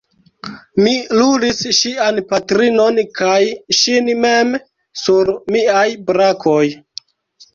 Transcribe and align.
Mi 0.85 0.93
lulis 1.17 1.59
ŝian 1.79 2.21
patrinon 2.31 2.97
kaj 3.19 3.37
ŝin 3.79 4.09
mem 4.23 4.55
sur 5.03 5.31
miaj 5.57 5.85
brakoj. 6.09 6.65